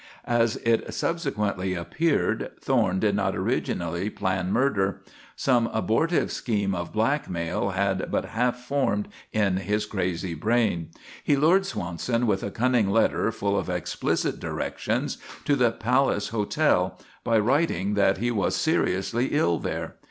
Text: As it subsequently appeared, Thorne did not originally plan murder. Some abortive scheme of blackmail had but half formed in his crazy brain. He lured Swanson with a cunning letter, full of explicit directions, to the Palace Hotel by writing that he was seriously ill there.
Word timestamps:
As 0.25 0.55
it 0.65 0.91
subsequently 0.95 1.75
appeared, 1.75 2.53
Thorne 2.59 2.97
did 2.99 3.13
not 3.13 3.35
originally 3.37 4.09
plan 4.09 4.51
murder. 4.51 5.03
Some 5.35 5.67
abortive 5.67 6.31
scheme 6.31 6.73
of 6.73 6.91
blackmail 6.91 7.69
had 7.69 8.09
but 8.09 8.25
half 8.25 8.55
formed 8.61 9.09
in 9.31 9.57
his 9.57 9.85
crazy 9.85 10.33
brain. 10.33 10.89
He 11.23 11.35
lured 11.35 11.67
Swanson 11.67 12.25
with 12.25 12.41
a 12.41 12.49
cunning 12.49 12.89
letter, 12.89 13.31
full 13.31 13.55
of 13.55 13.69
explicit 13.69 14.39
directions, 14.39 15.19
to 15.45 15.55
the 15.55 15.69
Palace 15.71 16.29
Hotel 16.29 16.97
by 17.23 17.37
writing 17.37 17.93
that 17.93 18.17
he 18.17 18.31
was 18.31 18.55
seriously 18.55 19.27
ill 19.33 19.59
there. 19.59 19.97